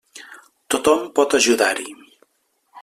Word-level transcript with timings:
Tothom 0.75 1.05
pot 1.21 1.33
ajudar-hi! 1.41 1.89